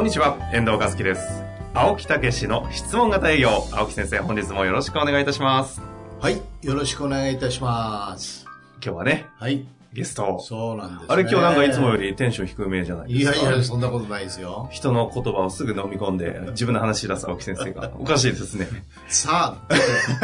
[0.00, 1.42] こんにちは、遠藤和樹です。
[1.74, 3.50] 青木武の質問型営業。
[3.70, 5.82] 青木先生、本日もよろしくお願いいたします。
[6.18, 6.40] はい。
[6.62, 8.46] よろしくお願いいたします。
[8.82, 9.66] 今日はね、はい。
[9.92, 10.40] ゲストを。
[10.40, 11.06] そうなんです、ね。
[11.06, 13.36] あれ今日なんかいつもよりテンション低めじゃないですか？
[13.36, 14.70] いやいや、そんなことないですよ。
[14.72, 17.90] 人の言葉をすぐ飲み込んで、自分の話し出す青木先生が。
[18.00, 18.68] おかしいですね。
[19.08, 19.76] さあ、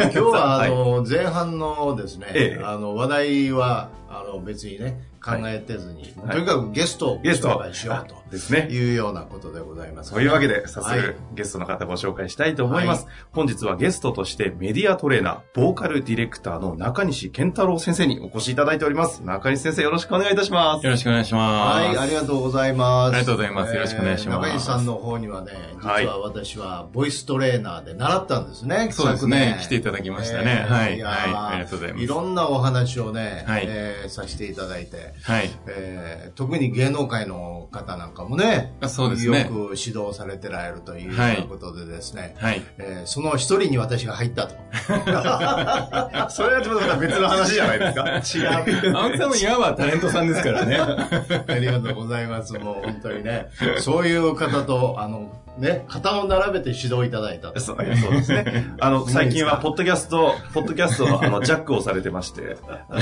[0.05, 8.15] 今日は、あの、 前半のですね、ええあの、話題は、あの、別にね、考えてずに、はいとにかくゲストをゲスト紹介しようと。
[8.31, 8.67] ですね。
[8.69, 13.07] いうようなことでございます、というわけで、早速、はいゲストの方ご紹介したいと思います。
[13.31, 19.21] 本日はゲストとしてメディアトレーナー、ボーカルディレクターの中西健太郎先生にお越しいただいております。
[19.23, 20.85] 中西先生よろしくお願いいたします。
[20.85, 21.85] よろしくお願いします。
[21.85, 23.15] はい、ありがとうございます。
[23.15, 28.89] ありがとうございますよろしくお願いします中西さんの方にはね、実はいは私はボイストレーナーで習ったんですね。
[28.91, 35.49] そうですね来ていただきましたねはいやーはいありがとうございますいろんなお話をね、はいえーさせていただいて、はい。
[35.67, 42.61] えー特に芸能界の方なんかもね、あそうですねよく指導されてられるというようはないことでですね、はい。
[42.77, 44.55] えーその一人に私が入ったと。
[46.29, 48.47] それはちょっとまた別の話じゃないですか。
[48.49, 48.97] 違う。
[48.97, 50.77] 青木さんもいわばタレントさんですからね。
[51.47, 52.53] ありがとうございます。
[52.53, 53.47] もう本当にね、
[53.79, 57.59] そういう方と、あの、ね、肩を並べて指導いただいたと。
[57.59, 58.67] そうそうですね。
[58.79, 62.57] あの、最近は、ポッドキャスト、ポッドキャストの、あの、ジャックをされてまして、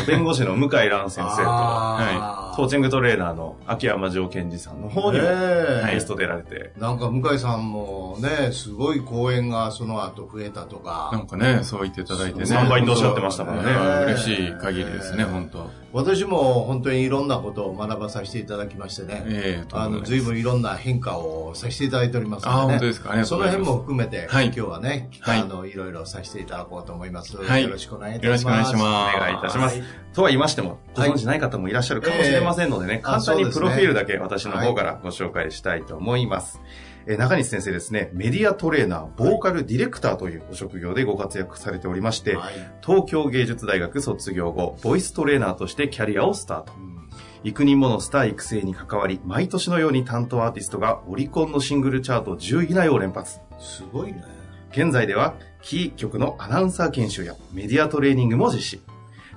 [0.07, 2.55] 弁護士の向井蘭先生と、あー。
[2.55, 5.83] コーチングトレーナーの秋山城健二さんの方にも、え。
[5.89, 12.45] えゲスト出られて、なんか向井さんもね、すごい講演がその後増えたとか、なんかね、そう言っていただいてね。
[12.45, 13.63] 3倍とおっしゃってましたもんね。
[13.63, 15.69] ね嬉しい限りですね、本当。
[15.95, 22.73] 私も本当にいろんなことを学ばさせていただきましてね、ええとんあの、随分いろんな変化をさせていただいておりますので、ね。
[22.75, 23.25] あ本当ですか？
[23.25, 27.35] そうの辺も含めて、はい今日はね、はいあの、いろいろさせていただこうと思います。
[27.37, 28.27] はいよろしくお願いいたします。
[28.27, 29.17] よろしくお願いします。
[29.17, 29.87] お願いいたしますはい。
[30.13, 36.61] とは言いましても、ごはい存知ない方もいらっしゃるかもしれませんのでね、ええ簡単にプロフィールだけ私の方からご紹介したいと思います。
[37.07, 42.53] えー中西先生ですね、メディアトレーナー、ボーカルディレクターというご職業でご活躍されておりまして、はい
[42.83, 46.73] 東京芸術大学卒業後、ボイストレーナーとしてキャリアをスタート。
[46.77, 46.95] うん
[47.43, 53.39] 幾人ものスター育成に関わり、毎年のように担当アーティストがオリコンのシングルチャート10位以内を連発。
[53.59, 54.23] すごいね。
[54.71, 58.81] 現在では、キー局のアナウンサー研修やメディアトレーニングも実施。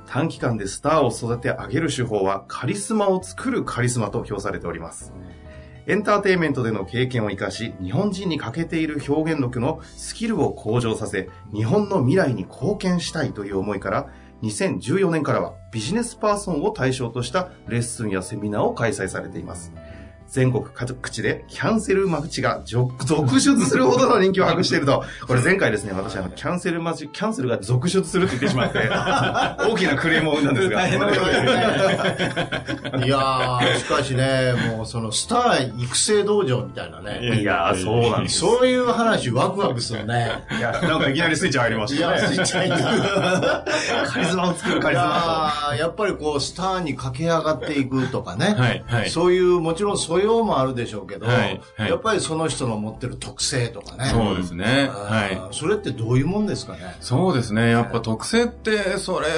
[0.06, 5.12] 短期間でスターを育て上げる手法は、カリスマを作るカリスマと評されております。
[5.86, 14.08] エンターテインメントでの経験を生かし、日本人に欠けている表現力のスキルを向上させ、日本の未来に貢献したいという思いから、
[14.42, 19.72] 2014年からはビジネスパーソンを対象としたレッスンやセミナーを開催されています。
[20.28, 28.78] 全国各地でキャンセル待ちが続続出するほどの人気を博していると、これ前回ですね、私あの、キャンセル待ち、キャンセルが続出するって言ってしまって、
[29.70, 30.92] 大きなクレームを生んだんですが、い
[33.08, 37.40] やー、しかしね、もうそのスター育成道場みたいなね。
[37.40, 38.38] いやー、そうなんです。
[38.38, 40.44] そういう話ワクワクするね。
[40.58, 42.20] いや、なんかいきなりスイッチ入りまいしたね。
[42.20, 42.82] や、スイッチ入ってる
[44.08, 48.54] カリスマを作るカいリスマやっぱりこう、スターに駆け上がっていくとかね。
[48.58, 49.10] はい、はい。
[49.10, 54.06] そういう、もちろん素養もあるでしょうけど、はいはいやっぱりその人の持ってる特性とかね。
[54.06, 54.90] そうですね。
[54.92, 55.30] あはい。
[55.36, 56.96] ーそれってどういうもんですかね？
[57.00, 57.70] そうですね。
[57.70, 59.28] やっぱ特性って、それ、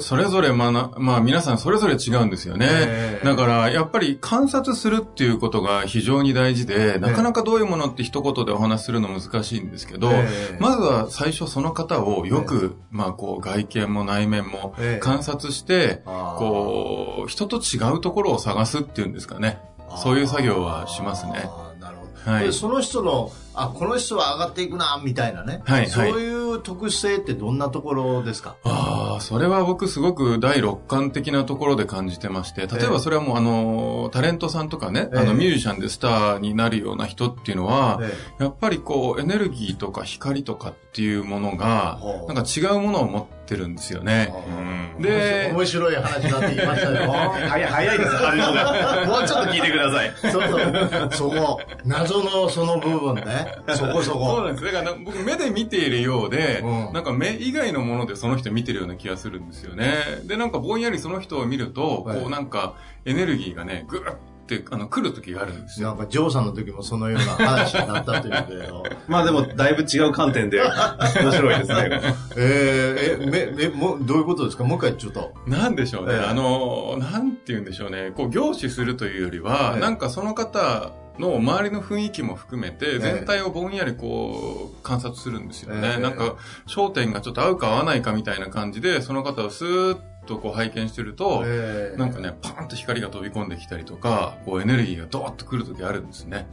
[0.00, 2.66] それぞれまな、まあ皆さんそれぞれ違うんですよね。
[2.70, 19.58] ええだから、やっぱり観察するっていうことが非常に大事で、なかなかどういうものって一言でお話しするの難しいんですけど、ええまずは最初その方をよく、まあこう外見も内面もええ観察して、こう、人と違うところを探すっていうんですかね。
[19.96, 21.32] そういう作業はしますね。
[21.80, 22.30] なるほど。
[22.30, 25.62] はいでその人の、あ、この人は上がっていくな、みたいなね。
[25.64, 28.56] はいはいそういう特性ってどんなところですか？
[28.64, 38.00] ああ、それは僕すごく第六感的なところで感じてまして、例えばそれはもうあの、タレントさんとかね、ええあのミュージシャンでスターになるような人っていうのは、
[38.38, 41.98] えやっぱりこうエネルギーとか光とかっていうものが
[42.28, 44.32] なんか違うものを持ってるんですよね。
[44.48, 47.10] うんで面白い話だって言いましたよ。
[47.12, 49.06] 早い、早いです、反応が。
[49.06, 50.12] もうちょっと聞いてください。
[50.30, 51.08] そうそう。
[51.10, 53.56] そこ、謎のその部分ね。
[53.74, 54.42] そこそそうこ。
[54.42, 54.64] なんです。
[54.64, 59.94] だからな僕目で見ているようで、うんなんか目以外のものでその人見てるような気がするんですよね。
[60.24, 62.74] で、なんかぼんやりその人を見ると、はいこうなんか
[63.04, 64.00] エネルギーがね、ぐっ
[64.44, 65.88] って、あの、来る時があるんですよ。
[65.88, 68.84] なんか、ジョーさんの時もそのような話になったというけれど。
[69.08, 70.60] まあでも、だいぶ違う観点で
[71.20, 72.00] 面白いですね。
[72.36, 74.64] えー、え、め、め、もう、どういうことですか？
[74.64, 75.32] もう一回ちょっと。
[75.46, 76.14] なんでしょうね。
[76.14, 78.12] ええあの、なんて言うんでしょうね。
[78.14, 85.92] こう、凝視するというよりは、ええなんかその方の周りの雰囲気も含めて、え全体をぼんやりこう、観察するんですよね。
[85.94, 96.48] ええなんか、焦点がちょっと合うか合わないかみたいな感じで、その方をスーッとこう拝見してると、えーなんかね、パーンと光が飛び込んできたりとか、こうエネルギーがドーッと来る時あるんですね。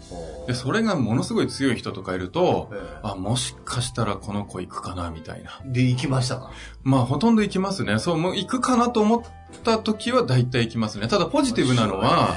[0.46, 5.52] で、それがものすごい強い人とかいると、えあ、もしかしたらこの子行くかな、みたいな。
[5.66, 6.52] ーで、行きましたか？
[6.84, 7.98] まあ、ほとんど行きますね。
[7.98, 9.22] そう、もう行くかなと思っ
[9.64, 11.08] た時は大体行きますね。
[11.08, 12.36] ただポジティブなのは、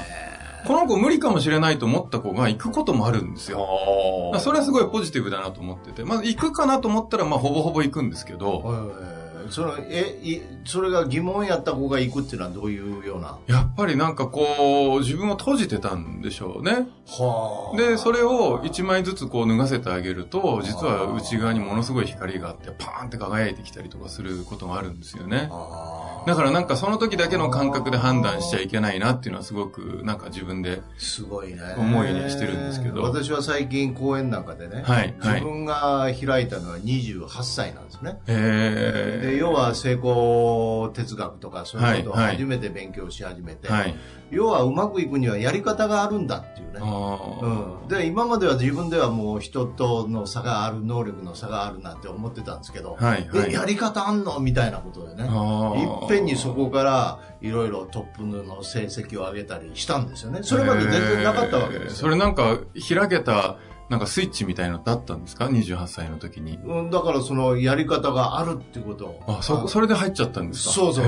[0.67, 4.33] この子無理かもしれないと思った子が行くこともあるんですよ。
[4.39, 6.03] それはすごいポジティブだなと思ってて。
[6.03, 9.15] まあ、行くかなと思ったら、まあ、ほぼほぼ行くんですけど、えー
[9.47, 13.37] そのえいそれが疑問やった子が行くっていうのはどういうような？
[13.45, 16.87] やっぱりなんかこう、自分を閉じてたんでしょうね。
[17.05, 25.47] はで、それを一枚ずつこう脱がせてあげると、実は内側にものすごい光があって、パーンって輝いてきたりとかすることがあるんですよね。
[26.25, 31.61] だからなんかその時だけの感覚で判断しちゃいけないなっていうのはすごくなんか自分で、すごいね。
[31.77, 33.03] 思いにしてるんですけど。
[33.03, 35.41] 私は最近講演なんかでね、はいはい。
[35.41, 38.19] 自分が開いたのは28歳なんですね。
[38.27, 42.35] えで要は成功哲学とかそういうことをはいはい。
[42.37, 43.95] 初めて勉強し始めて、ー、はい。
[44.31, 46.79] 要はうまくいくにはやり方があるんだっていうね。
[46.81, 47.81] あー。
[47.83, 53.49] うん、で今までは自分ではもう人との差がある能力の差があるなんて思ってたんですけど、はいはい。
[53.49, 54.39] えやり方あんの？
[54.39, 55.27] みたいなことでね。
[55.29, 55.79] あー。
[55.79, 60.39] いっぺんにそこからいろいろトップの成績を上げたりしたんですよね。
[60.43, 62.57] それまで全然なかったわけですそれなんか
[62.89, 63.57] 開けた、
[63.89, 66.57] なんかスイッチみたいのってあったんですか ?28 歳の時に。
[66.63, 69.23] うん、だからそのやり方があるってことを。
[69.27, 70.73] あ、そ、それで入っちゃったんですか？
[70.73, 71.05] そうそう。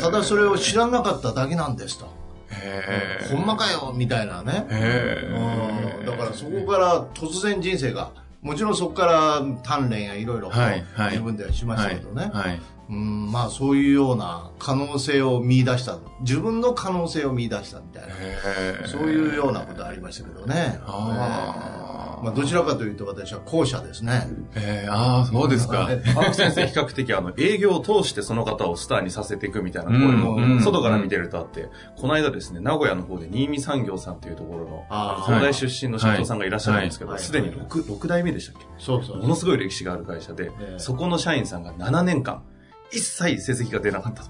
[0.00, 2.08] ただそれを知らなかっただけなんですと、
[2.50, 3.36] へー。
[3.36, 6.00] ほんまかよみたいなね、へー。
[6.00, 8.10] うん、だからそこから突然人生が
[8.42, 11.10] もちろんそこから鍛錬やいろいろはいはい。
[11.10, 12.50] 自分ではしましたけどね、はい。
[12.50, 12.60] はい。
[12.90, 15.98] うん、まあそういうような可能性を見出した。
[16.20, 18.88] 自分の可能性を見出したみたいな。
[18.88, 20.80] そういうようなことありましたけどね。
[20.84, 24.28] あまあ、どちらかというと私は後者ですね。
[24.54, 25.88] えー、ああ、そうですか。
[25.90, 30.56] え青木先生、比較的あの、営業を通してその方をスターにさせていくみたいな声うん。
[30.56, 34.84] も、外から見てるとあって、この間ですね、名古屋の方で新見産業さんっていうところの、
[35.26, 37.20] 東大出身の社長さんがいらっしゃるんですけど、はい。
[37.20, 38.66] すでに 6, 6代目でしたっけ？
[38.78, 39.18] そうそう。
[39.18, 42.42] ものすごい歴史がある会社で、ええそこの社員さんが7年間、
[42.90, 44.22] 一切成績が出なかった。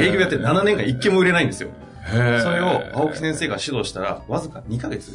[0.00, 1.70] 営業やって7年間一件も売れないんですよ。
[2.08, 5.10] それを青木先生が指導したら、わずか2ヶ月、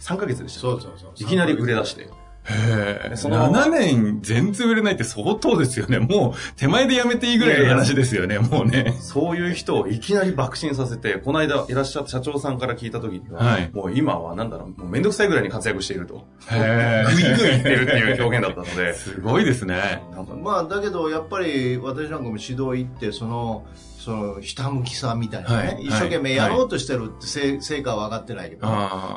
[0.00, 0.60] 3ヶ月でした。
[0.60, 2.08] そうそうそういきなり売れ出して。
[2.44, 3.16] へえ。
[3.16, 5.98] その7年全然売れないって相当ですよね。
[5.98, 8.96] もう手前でやめていいぐらいの話ですよね、もうね。
[9.00, 16.26] そういう人をいきなり爆心させて、この間いらっしゃった社長さんから聞いた時には、はいもう今はなんだろう、もうめんどくさいぐらいに活躍していると。
[16.50, 20.02] へグイグイ言ってるっていう表現だったので、 すごいですね。
[20.42, 23.66] まあだけどやっぱり私なんかも指導行ってその
[24.00, 28.66] そのひたむきさみたいなね、はい一生懸命やろうとしてるってせ成果は上がってないけど。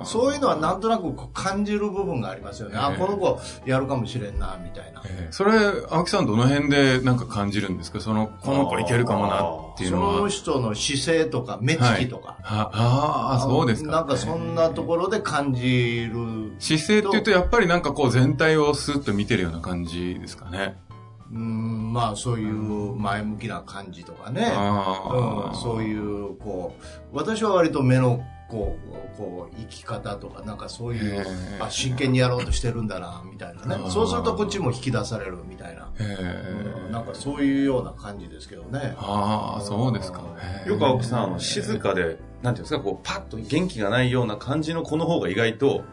[0.03, 2.75] そういうのはなんとなく感じる部分がありますよね。
[2.77, 5.01] あ、ええこの子やるかもしれんな、みたいな。
[5.05, 5.53] えーそれ、
[5.89, 7.99] 青木さんどの辺でなんか感じるんですか？
[7.99, 10.21] その、この子いけるかもなっていうそのは。
[10.21, 12.37] の人の姿勢とか目つきとか。
[12.41, 13.91] はああ、そうですか。
[13.91, 16.53] なんかそんなところで感じる。
[16.59, 20.79] 姿勢って言うとやっぱりなんかこう全体をスッと見てるような感じですかね。
[21.31, 24.51] うん、まあそういう前向きな感じとかね。
[24.53, 28.77] ああ、うん、そういう、こう、私は割と目の、こ
[29.13, 31.25] う、こう、生き方とか、なんかそういう
[31.59, 35.89] あ、真剣にやろうとしてるんだな、みたいなねそうするとこっちも引き出されるみたいな。
[35.99, 38.95] うんなんかそういうような感じですけどね。
[38.97, 40.21] ああ、そうですか。
[40.65, 45.83] よく青木さん、静かで、なんていうんですか、こう、パッと元気がないような感じの子の方が意外と、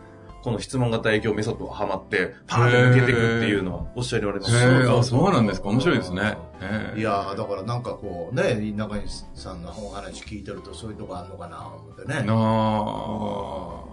[0.43, 4.57] この質問型営業メソッドがハマって、パーンと抜けていくっていうのはおっしゃりられます。
[4.57, 5.69] へえ、あ、そうなんですか。
[5.69, 6.37] 面白いですね。
[6.97, 12.23] いやーだからなんかこうね、中西さんのお話聞いてるとそういうとこあんのかな、思ってね。
[12.23, 12.35] な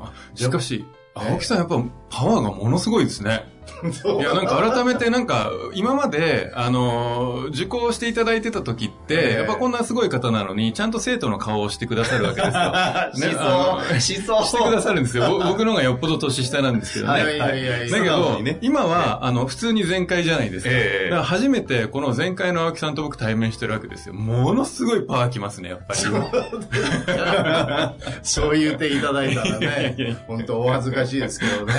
[0.10, 0.13] あ。
[0.36, 0.86] しかし、
[1.16, 1.20] え？
[1.32, 3.56] 青木さんやっぱパワーがものすごいですね。
[4.19, 12.53] いや、なんか改めてなんか、今まで、あのー受講していただいてた時って、ええやっぱこんなすごい方なのに、ちゃんと生徒の顔をしてくださるわけですよ。
[13.31, 14.43] ねあのしそう。
[14.43, 15.29] してくださるんですよ。
[15.29, 17.21] ぼ僕の方がよっぽど年下なんですけどね。
[17.21, 20.71] いやいやいやいやだけど今は、あの、普通に全開じゃないですか。
[20.74, 24.13] ええだから初めて、この全開の青木さんと僕対面してるわけですよ。
[24.13, 26.00] ものすごいパワーきますね、やっぱり。
[28.24, 31.74] そう言っていただいたらね、本当お恥ずかしいですけどね。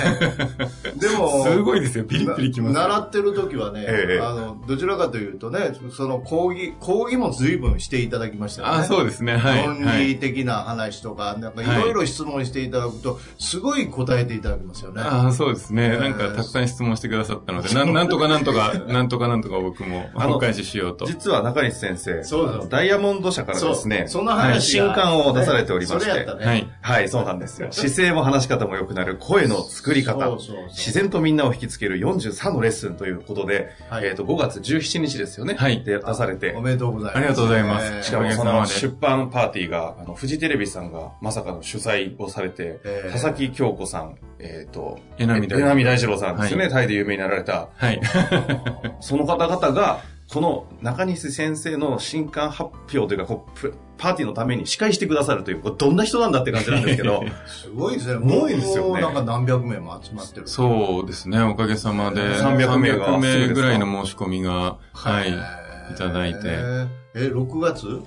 [0.95, 2.03] でも、すごいですよ。
[2.05, 2.81] ピリピリきますよ。
[2.81, 8.73] 習ってる時はね、ええあの、どちらかというとね、その講義、講義も随分していただきましたよね。
[8.79, 9.37] あ、そうですね。
[9.37, 9.65] はい。
[9.65, 10.07] 論はい。
[10.07, 15.01] 理的な話とか、なんかいろいろ質問していただくと、すごい答えていただきますよね。
[15.03, 15.91] あそうですね。
[15.93, 21.05] えーなんか、たくさん質問してくださったので、 なんなんとかなんとか、なんとかなんとか僕もあのお返ししようと。
[21.05, 26.45] 実は中西先生、そうそうダイヤモンド社からですね、その話が新刊を出されておりましてね。
[26.45, 26.67] はい。
[26.81, 27.67] はい、そうなんですよ。
[27.71, 34.05] 姿勢も話し方も良くなる声の作り方そうそうそう、自然とみんなを引きつける43のレッスンということで、はい。
[34.05, 35.55] えっと、5月17日ですよね。
[35.55, 35.83] はい。
[35.83, 36.53] で、出されて。
[36.53, 37.17] お、めでとうございます。
[37.17, 37.85] ありがとうございます。
[37.93, 43.11] えーしかもその出版パーティーが、あの、フジテレビさんがまさかの主催をされて、えー。
[43.11, 46.17] 佐々木京子さん、えっ、と、江波大二郎。
[46.17, 47.69] さんですよね、はタイで有名になられた。
[47.75, 48.01] はい。
[48.99, 58.13] その方々が、この中西先生の新刊発表というか、こうプパーティーのために司会してくださるという、これどんな人なんだって感じなんですけど、 すごいですね。
[58.13, 60.47] すごいですよねもうなんか何百名も集まってる。
[60.47, 61.41] そうですね。
[61.41, 68.01] おかげさまで、300名が300すぐですか名ぐらいの申し込みが、はい、いただいて、えー、6月？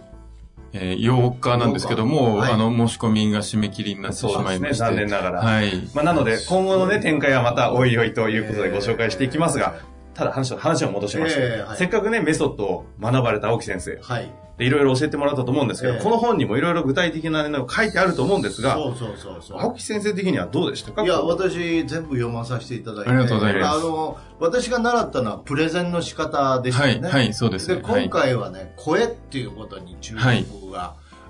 [0.74, 4.74] えー8日なんですけども、はいあの、申し込みが締め切りになってしそうですね、まいまして。
[4.76, 5.40] 残念ながら。
[5.42, 5.72] はい。
[5.94, 9.74] まあ、なので、今後のね、展開はまたおいおいということでご紹介していきますが、
[10.14, 14.31] ただ話を、話を戻しまして、ええはいせっかくね、メソッドを学ばれた青木先生、はい。
[14.59, 19.59] でいろいろ教えてもらったと思うんですけど、ええこの本にもいろいろ具体的なのが書いてあると思うんですが、そうそうそうそう。
[19.61, 21.02] 青木先生的にはどうでしたか？
[21.02, 23.11] いや、私、全部読まさせていただいて。
[23.11, 27.00] ありがとうございますあの、私が習ったのはプレゼンの仕方でしたはい。
[27.00, 27.83] はい、そうですで、ね。
[27.83, 30.38] はい今回はね、声っていうことに注目が、はい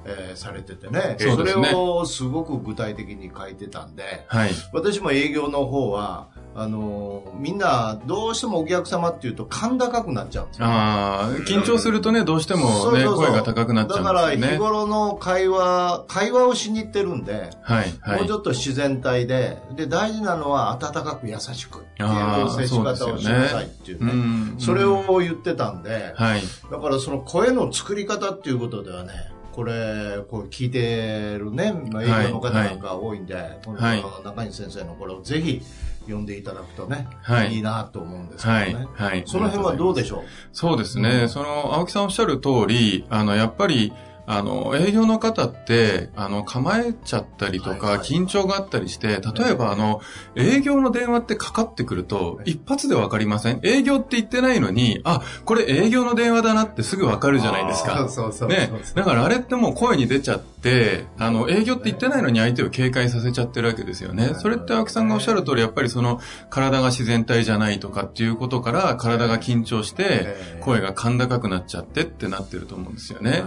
[0.05, 4.51] えーされててね、そねをすごく具体的に書いてたんで、はい。
[4.73, 10.67] 私も営業の方は、あのーみんな、どうしてもお客様っていうと、甲高くなっちゃうんですよ。
[10.67, 14.59] ああ、緊張するとね、どうしてもね、声が高くなっちゃだから、日うんですよね。
[14.59, 18.19] 頃の会話、会話をしに行ってるんで、はい、はい。
[18.19, 24.13] もうちょっと自然体で、で、大事なのは温かく優しくっていう接し方をしなさいっていうね。
[24.13, 26.43] うんそれ、を言ってたんで、はい。
[26.71, 29.13] だからその声の作り方っていうことではね、
[29.53, 35.63] これ、こう聞いてるね、まあ、営業の方なんか多いんで、このはい中西先生のこれをぜひ
[36.03, 38.71] 読んでいただくとね、はいいいなと思うんですけどはね。
[38.71, 39.23] い、はい。
[39.27, 40.23] その辺はどうでしょう？
[40.53, 41.29] そうですね。
[41.29, 43.93] その、青木さんおっしゃる通り、あの、やっぱり、
[44.27, 50.01] あの、営業の方って、あの、構えちゃったりとか、緊張があったりして、例えば、あの、
[50.37, 53.61] 営業の電話ってかかってくると、一発でわかりません？
[53.65, 57.97] 営業って言ってないのに、あ、これ営業の電話だなってすぐわかるじゃないですか。
[57.99, 58.71] そうそうそうね。
[58.95, 64.35] だからあれってもう声に出ちゃって、あの、営業って言ってないのに相手を警戒させちゃってるわけですよね。
[64.39, 73.43] それって青木さんがおっしゃる通り、やっぱりその、体が自然体じゃないとかっていうことから、体が緊張してえ、え声が甲高くなっちゃってってなってると思うんですよね。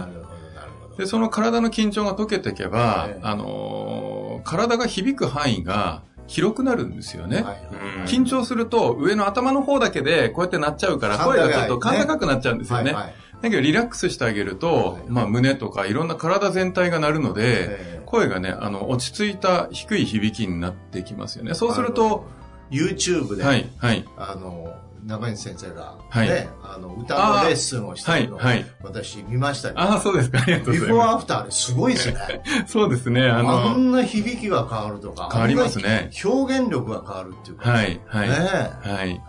[0.98, 7.44] で、その体の緊張が解けていけばええ、あのー体が響く範囲が広くなるんですよね。
[8.06, 12.92] 緊張すると上の頭の方だけでこうやってなっちゃうから声がちょっと甲高くなっちゃうんですよね。
[12.92, 18.02] だけどリラックスしてあげると、はいまあ胸とかいろんな体全体が鳴るので、ええ。
[18.06, 21.54] 声がね、あの、落ち着いた低い響きになってきますよね。
[21.54, 22.24] そうすると、
[22.70, 24.74] YouTube で、はい、はい、あの、
[25.06, 30.40] 中西先生が、ね、はいあの、歌のレッスンをしてるのを、はいはい私見ましたけど、ああ、そうですか。
[30.40, 32.42] ありがとうビございまフォーアフターですごいですね。
[32.66, 32.72] す。
[32.72, 33.28] そうですね。
[33.28, 38.36] ああの、んな響きが変わるとか、変わりますね表現力が変わるっていうか、はい、はい、ね
[38.82, 39.20] はい。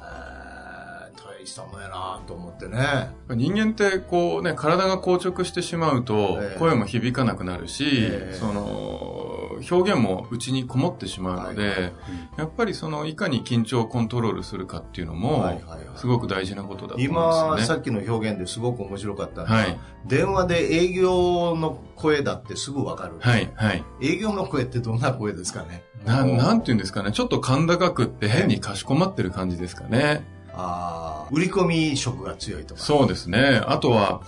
[1.48, 3.10] したもんやなと思ってね。
[3.30, 9.37] 人間ってこうね、体が硬直してしまうとええ、声も響かなくなるし、ええその、
[9.70, 11.94] 表現も内にこもってしまうので、はいはい
[12.38, 15.60] やっぱりその、いかに緊張をコントロールするかっていうのも、
[15.96, 17.76] すごく大事なことだと思今、うんですよね。
[17.76, 23.16] さっきの表現ですごく面白かったのは、はい、電話で営業の声だってすぐわかる。
[23.20, 23.84] はい、はい。
[24.02, 25.84] 営業の声ってどんな声ですかね？
[26.06, 30.24] ななんていうんですかね、ちょっと甲高くって変にかしこまってる感じですかね。
[30.54, 32.82] ああ、売り込み色が強いとか。
[32.82, 33.62] そうですね。
[33.66, 34.22] あとは、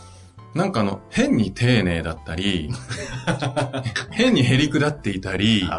[0.54, 2.72] なんかあの、変に丁寧だったり、
[4.12, 5.70] 変にへりくだっていたり、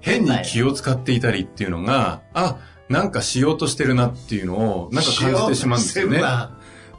[0.00, 2.56] 変に気を使っていたりっていうのが、あ、
[2.88, 6.20] なんかしようとしてるなっていうのを、なんか感じてしまうんですよね。
[6.20, 6.56] な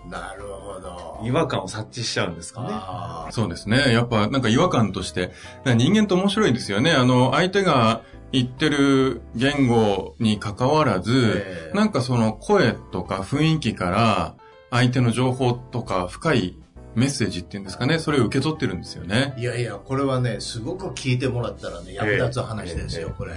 [0.09, 1.21] なるほど。
[1.23, 2.67] 違和感を察知しちゃうんですかね。
[2.71, 3.91] あそうですね。
[3.91, 5.31] やっぱなんか違和感として、
[5.65, 6.91] 人間って面白いですよね。
[6.91, 14.35] あの、相手が言ってる言語に関わらず、ええなんかその声とか雰囲気から、
[14.71, 16.57] 相手の情報とか深い
[16.95, 19.33] メッセージっていうんですかね、それを受け取ってるんですよね。
[19.37, 23.33] いやいや、これはね、すごく聞いてもらったらね、役立つ話ですよ、ええこれ。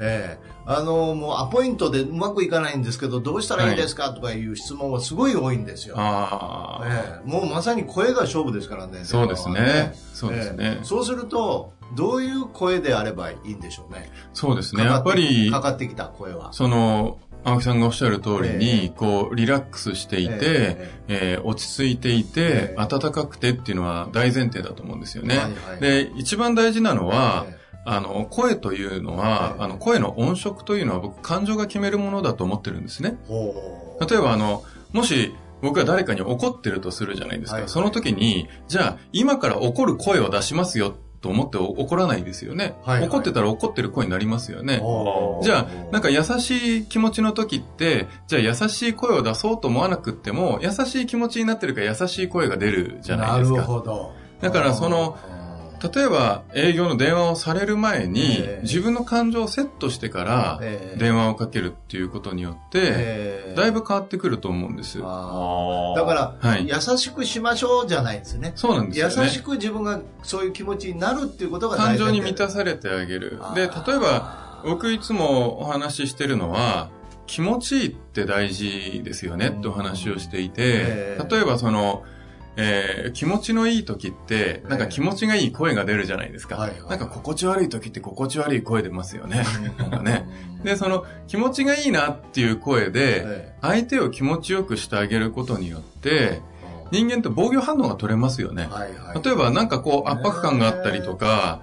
[0.00, 5.94] ええあの、もうアポイントでうまくいかないんですけど、どうしたらいいですか、とかいう質問はすごい多いんですよ。
[5.98, 9.00] ああ、ええもうまさに声が勝負ですからね。
[9.04, 9.94] そうです電話はね。
[10.12, 10.84] そうですねええ。
[10.84, 14.10] そうすると、どういう声であればいいんでしょうね。
[14.34, 14.84] そうですね。
[14.84, 16.52] やっぱりか、かってきた声は。
[16.52, 20.36] その、青木さんがおっしゃる通りえに、こう、リラックスしていて、
[21.08, 21.38] ええ。
[21.38, 22.86] ー落ち着いていてえ、え。
[22.88, 25.38] 暖かくてっていうのは大前提だと思うんですよね。
[25.38, 29.64] はいはいで、一番大事なのは、えあの、声というのは、ええ。
[29.64, 33.16] あの、声の音色というのは僕、感情が決めるものだと思ってるんですね。
[34.08, 37.58] 例えば、あの、もし、僕が誰かに怒ってるとするじゃないですか。
[37.58, 37.68] はい。
[37.68, 42.76] その時に、じゃあ、今から怒る声を出しますよと思って怒らないですよね。
[42.82, 44.80] はいはい怒ってたら怒ってる声になりますよね。
[45.42, 53.68] じゃあ、なんか優しい気持ちの時って、じゃあ優しい声を出そうと思わなくっても、優しい気持ちになってるから優しい声が出るじゃないですなるか。
[53.68, 54.12] ほど。
[54.40, 55.37] だからそのうん
[55.82, 58.60] 例えば営業の電話をされる前に、ええ。
[58.62, 60.98] 自分の感情をセットしてからええ。
[60.98, 63.54] 電話をかけるっていうことによって、ええ。
[63.56, 64.98] だいぶ変わってくると思うんです。
[64.98, 66.68] だから、はい。
[66.68, 68.52] 優しくしましょうじゃないですね。
[68.56, 69.14] そうなんですよね。
[69.24, 73.40] 優しく自分がそういう気持ちになるっていうことが感大事情に満たされてあげる。
[73.54, 76.90] で、例えば、僕いつもお話ししてるのは、
[77.26, 81.26] 気持ちいいって大事ですよねってお話をしていてえ、え。
[81.30, 82.17] 例えばその、えー
[83.14, 86.56] 気持ちのいい時って、なんか気持ちがいい声が出るじゃないですか。
[86.56, 89.44] はいはいなんか心地悪い時って心地悪い声出ますよね。
[89.78, 90.28] なんかね。
[90.64, 96.40] で、その気持ちがいいなっていう声で、え相手を気持ちよくしてあげることによって、
[96.90, 98.66] 人間って防御反応が取れますよね。
[98.70, 101.62] はいはい例えばなんかこう圧迫感があったりとか、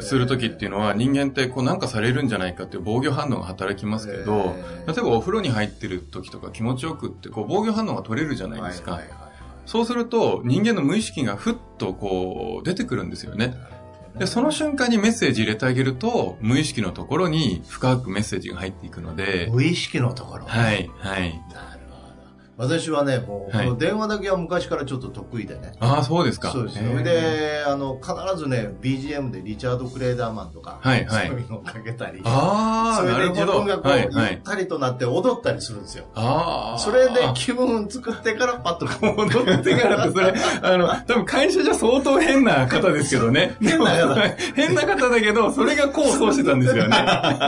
[0.00, 4.54] する時っていうのは人間ってこうなんかされるんじゃないかっていう防御反応が働きますけど、
[4.86, 8.92] 例えばお風呂に入ってる時とか気持ちよくってこう防御反応が取れるじゃないですか。
[8.92, 9.27] はいはいはい
[9.68, 13.54] そうすると人間の無意識がふっとこう出てくるんですよね。
[14.18, 20.46] で、その瞬間にメッセージ入れてあげると、無意識のところに深くメッセージが入っていくので、無意識のところ。
[20.46, 21.34] はい、はい。
[21.52, 21.77] な。
[22.58, 25.72] 私はね、もう、はいこの電話だけは昔からちょっと得意でね。
[25.78, 26.50] ああ、そうですか。
[26.50, 26.90] そうですよ。
[26.90, 33.42] へーで、あの、必ずね、BGM でリチャード・クレーダーマンとか、はいはいそういうのをかけたり、ああ、それでなるほど。
[33.42, 34.32] 自分がこう、はい、はい。
[34.32, 36.06] ゆったりとなって踊ったりするんですよ。
[36.14, 36.78] ああ。
[36.78, 43.56] それで気分作ってからパッとこう踊戻ってからって、 それ、あの、多分会社じゃ相当変な方ですけどね。
[43.62, 44.14] 変な方
[44.54, 46.96] 変な方だけど、それが功を奏してたんですよね。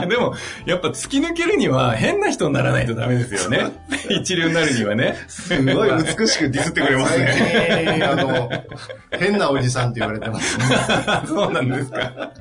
[0.08, 0.34] でも、
[0.66, 3.72] やっぱ突き抜けるには変な人にならないとダメですよね。
[4.08, 4.99] 一流になるにはね。
[5.28, 8.02] すごい美しくディスってくれますね。
[8.04, 8.50] あの、
[9.10, 10.64] 変なおじさんって言われてますね。
[11.26, 12.32] そうなんですか。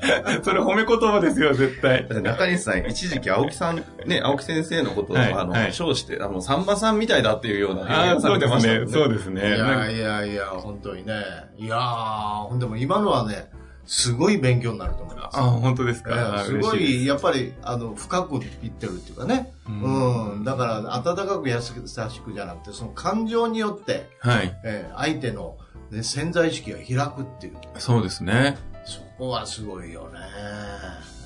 [0.44, 2.08] それ褒め言葉ですよ、絶対。
[2.22, 8.94] 中西さん、一時期青木さん、ね、青木先生のことを、はいあの、はい称して、あの、さんまさんみたいだっていうようなああ、表現をさそうですね。
[8.94, 9.42] そうですね。
[9.42, 11.14] いやいやいや、本当にね。
[11.58, 13.50] いやー、ほんでも今のはね、
[13.92, 15.38] すごい勉強になると思います。
[15.38, 16.44] あ、本当ですか？
[16.46, 19.52] すごい、やっぱり、あの、深く言ってるっていうかね。
[19.68, 20.44] ううんん。
[20.44, 24.56] だから、温かく優しくじゃなくて、その感情によって、はい。
[24.64, 25.58] ええ相手の、
[25.90, 27.58] ね、潜在意識が開くっていう。
[27.80, 28.60] そうですね。
[28.86, 30.20] そこはすごいよね。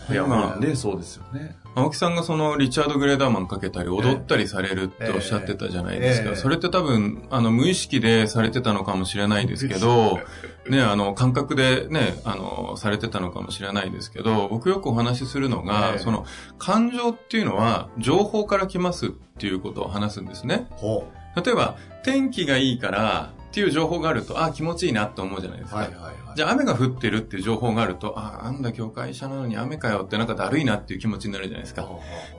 [0.10, 1.56] いや、まあまあね、そうですよね。
[1.76, 6.30] 青木さんがそのリチャード・グレーダーマンかけたり踊ったりされるっておっしゃってたじゃないですか。
[6.30, 10.20] ええそれって多分、あの、無意識でされてたのかもしれないですけど、
[10.70, 16.26] ね、あの、感覚でね、あの、されてたのかもしれないですけど、僕よくお話しするのが、ええその、
[16.60, 20.68] 感情っていうのは情報から来ますっていうことを話すんですね。
[20.72, 25.72] ほ例えば、天気がいいからっていう情報があると、あ、気持ちいいなって思うじゃないですう。
[25.74, 25.78] か。
[25.78, 26.14] はいはいはい。
[26.36, 31.88] じゃあ雨が降ってるっていう情報があると、あ、なんだ今日会社なのに雨かよってなんかだるいなっていう気持ちになるじゃないですか。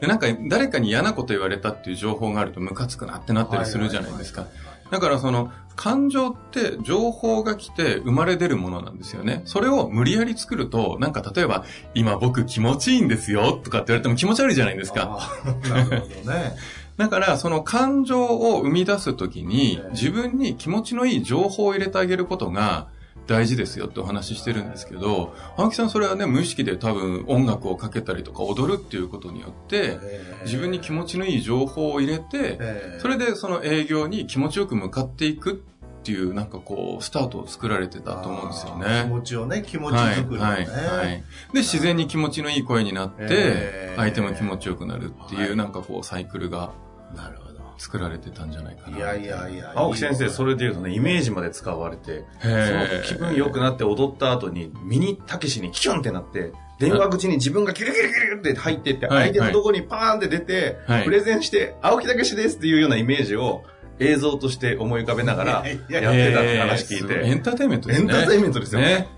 [0.00, 4.48] で、なんか誰かに嫌なこと言われたっていう情報があるとムカつくなってなったりするじゃないですか。
[4.90, 9.42] だからその感情って情報が来て生まれ出るものなんですよね。
[9.44, 15.20] それを無理やり作ると、なんか例えば、今僕気持ちいいんですよとかって言われても気持ち悪いじゃないですか。
[15.68, 16.56] なるほどね。
[16.96, 19.90] だからその感情を生み出すときにええ。
[19.90, 22.88] 自分に気持ちのいい情報を入れてあげることが
[23.26, 29.98] 大事ですよってお話ししてるんですけど、青木さんそれはね、無意識で多分音楽をかけたりとか踊るっていうことによって、
[30.44, 32.98] 自分に気持ちのいい情報を入れて、ええ。
[33.00, 35.64] それでその営業に気持ちよく向かっていく
[36.04, 39.10] っていうなんかこう、スタートを作られてたと思うんですよあー気ね。
[39.10, 40.52] 持ちをね、気持ちはい、作るのね。
[40.52, 41.08] はい、はい。
[41.54, 46.72] で、自然に気持ちのいい声になってえ、え相手も気持ちよくなるっていう、はいなんかこう、サイクルが
[47.16, 47.54] なるほど。
[47.78, 48.98] 作られてたんじゃないかな。
[48.98, 49.72] いやいやいや。
[49.74, 50.52] 青木先生、それ。
[50.52, 63.64] れで言うとね、イメージまで使われて、その気分良くなって踊った後に、ミニたけしにキュンってなって、電話口に自分がキュルキュルキュルって入ってって、はい相手のとこにパーンって出て、はいプレゼンして、青木たけしですっていうようなイメージを、
[63.98, 65.50] 映像として思い浮かべながら
[65.88, 67.26] やってたって話聞いて。
[67.26, 68.02] エンターテインメントですね。
[68.02, 69.08] エンターテインメントですよね。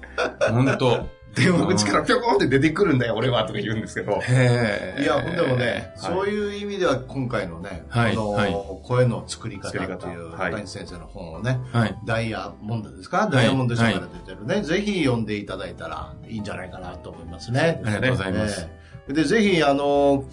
[0.50, 4.18] 本当電話口からぴょこんって出てくるんだよ、俺は、とか言うんですけど。
[4.22, 11.98] へいや、ほんでもね、はいそういう意味では今回のね、はいあの、はい声の作り方って作りいう、方はい中西先生の本をね、はい。
[12.06, 13.28] ダイヤモンドですか？
[13.30, 17.82] ダイヤモンド社から出てるね、ぜひ読んでいただいたらいいんじゃないかなと思いますね。
[17.84, 18.66] ありがとうございます。
[19.08, 20.24] ええで、ぜひ、あの、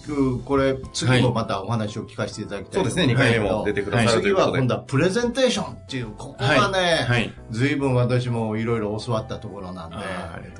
[0.46, 4.34] これ、次もまたお話を聞かせていただきたいそうですね、2回目も出てくださるとい次。
[4.34, 7.32] は今度はプレゼンテーションっていう、ここがね、はい。
[7.52, 9.98] 随分私もいろいろ教わったところなんで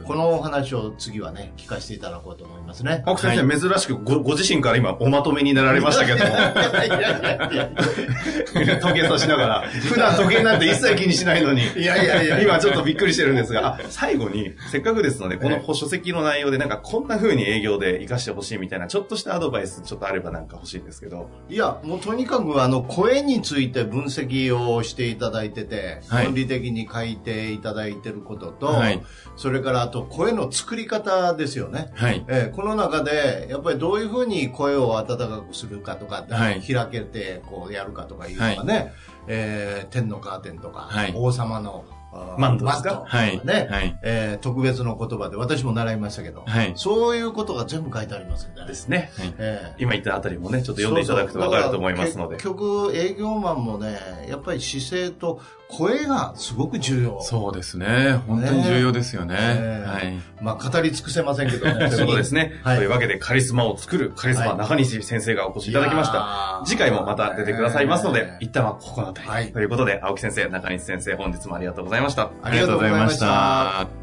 [0.06, 3.02] このお話を次はね、聞かせていただこうと思いますね。
[3.06, 6.26] 青木先生、珍しくごご自身から今おまとめになられましたけども。
[6.30, 7.72] いやいやいや
[8.64, 21.30] いや時計さしながら、普段時計なんて一切気にしないのに、いやいやいや今ちょっとびっくりしてるんですが、あ最後に、せっかくですので、この書籍の内容でなんかこんな風に営業で活かしてほしいみたいな、ちょっとしたアドバイスちょっとあればなんか欲しいんですけど。
[21.50, 29.02] いや、もうとにかくあの、声について分析をしていただいてて、はい論理的に書いていただいてることと、はい
[29.36, 31.92] それからあと声の作り方ですよね。
[31.96, 32.24] はい。
[32.28, 38.94] えーこの中で、やっぱりどういうふうに声を温かくするかとか、はい開けてこうやるかとかいうのがね、
[39.28, 41.86] えー天のカーテンとか、はい王様の
[42.38, 43.42] マントですかはい。
[43.44, 43.98] ね、はい。
[44.02, 48.68] えー特別の言葉で私も習いましたけど、はいそういうことが全部書いてありますんでね。
[48.68, 49.12] ですね。
[49.38, 52.36] えー今言ったあたりもね、ちょっと読んでいただくとわかると思いますので。
[52.36, 53.98] 結局、営業マンもね、
[54.30, 55.40] やっぱり姿勢と
[55.78, 57.20] 声がすごく重要。
[57.22, 58.22] そうですね。
[58.28, 59.36] 本当に重要ですよね。
[59.36, 60.20] ねはい。
[60.40, 61.90] まあ、語り尽くせませんけどね。
[61.92, 62.60] そうですね。
[62.64, 66.62] はいというわけで、カリスマを作る、カリスマはい中西先生がお越しいただきましいた。
[66.66, 69.32] 次回もまた出てくださいますので、一旦はここの辺り。
[69.32, 71.56] はいということで、青木先生、中西先生、本日も。
[71.56, 72.30] ありがとうございました。
[72.42, 74.03] ありがとうございました。